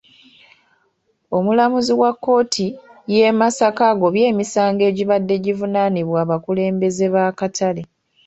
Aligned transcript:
Omulamuzi 1.37 1.93
wa 2.01 2.11
kkooti 2.15 2.67
y'e 3.13 3.29
Masaka 3.39 3.83
agobye 3.91 4.23
emisango 4.31 4.83
egibadde 4.89 5.35
givunaanibwa 5.45 6.17
abakulembeze 6.23 7.05
b'akatale. 7.13 7.83